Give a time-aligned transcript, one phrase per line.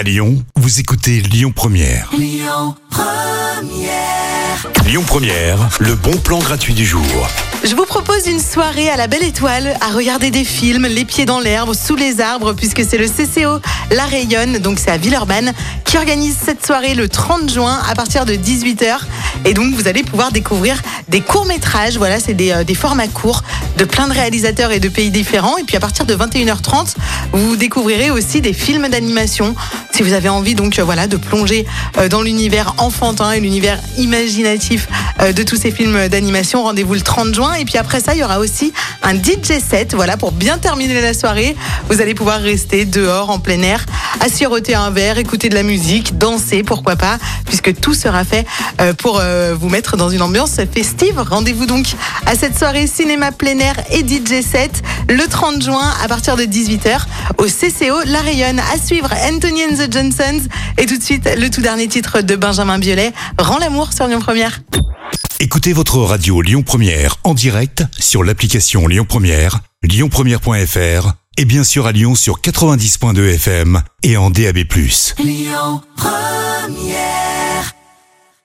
[0.00, 2.08] À Lyon, vous écoutez Lyon Première.
[2.16, 2.74] Lyon
[5.06, 5.68] Première.
[5.78, 7.04] le bon plan gratuit du jour.
[7.62, 11.26] Je vous propose une soirée à la Belle Étoile, à regarder des films, les pieds
[11.26, 13.60] dans l'herbe, sous les arbres, puisque c'est le CCO
[13.90, 15.52] La Rayonne, donc c'est à Villeurbanne,
[15.84, 19.00] qui organise cette soirée le 30 juin à partir de 18h.
[19.44, 23.42] Et donc vous allez pouvoir découvrir des courts-métrages, voilà, c'est des, euh, des formats courts
[23.80, 25.56] de plein de réalisateurs et de pays différents.
[25.56, 26.96] Et puis à partir de 21h30,
[27.32, 29.54] vous découvrirez aussi des films d'animation
[30.00, 31.66] si vous avez envie donc euh, voilà de plonger
[31.98, 34.88] euh, dans l'univers enfantin et l'univers imaginatif
[35.20, 37.54] euh, de tous ces films d'animation, rendez-vous le 30 juin.
[37.54, 39.94] Et puis après ça, il y aura aussi un DJ set.
[39.94, 41.56] Voilà pour bien terminer la soirée.
[41.88, 43.84] Vous allez pouvoir rester dehors en plein air,
[44.20, 48.46] à siroter un verre, écouter de la musique, danser, pourquoi pas, puisque tout sera fait
[48.98, 49.20] pour
[49.58, 51.18] vous mettre dans une ambiance festive.
[51.18, 51.86] Rendez-vous donc
[52.26, 56.42] à cette soirée cinéma plein air et DJ set le 30 juin à partir de
[56.42, 57.00] 18h
[57.38, 58.60] au CCO La Rayonne.
[58.60, 60.48] À suivre Anthony and the Johnsons.
[60.78, 64.20] Et tout de suite, le tout dernier titre de Benjamin Biolay, Rends l'amour sur Lyon
[64.20, 64.60] Première.
[65.38, 71.86] Écoutez votre radio Lyon Première en direct sur l'application Lyon Première, lyonpremière.fr et bien sûr
[71.86, 74.58] à Lyon sur 90.2 FM et en DAB+.
[75.18, 77.39] Lyon Première